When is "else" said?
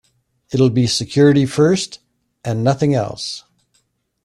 2.95-3.43